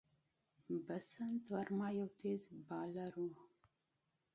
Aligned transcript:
بسنت 0.85 1.43
ورما 1.53 1.87
یو 1.99 2.07
تېز 2.19 2.41
بالر 2.67 3.11
وو. 3.21 3.29